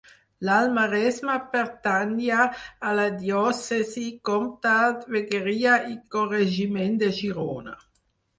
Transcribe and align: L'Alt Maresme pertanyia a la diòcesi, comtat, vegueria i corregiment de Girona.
L'Alt 0.47 0.71
Maresme 0.75 1.33
pertanyia 1.55 2.47
a 2.87 2.93
la 3.01 3.03
diòcesi, 3.19 4.07
comtat, 4.31 5.05
vegueria 5.17 5.77
i 5.93 5.95
corregiment 6.17 6.99
de 7.07 7.13
Girona. 7.21 7.77